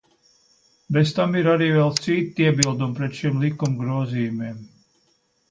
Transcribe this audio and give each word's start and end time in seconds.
Bez 0.95 1.11
tam 1.17 1.35
ir 1.41 1.49
arī 1.51 1.67
vēl 1.75 1.93
citi 2.07 2.47
iebildumi 2.47 2.97
pret 3.01 3.19
šiem 3.21 3.39
likumu 3.45 3.79
grozījumiem. 3.85 4.59